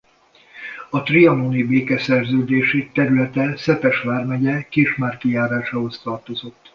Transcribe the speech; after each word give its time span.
A 0.89 1.03
trianoni 1.03 1.63
békeszerződésig 1.63 2.91
területe 2.91 3.55
Szepes 3.57 4.01
vármegye 4.01 4.61
Késmárki 4.63 5.29
járásához 5.29 5.99
tartozott. 6.01 6.69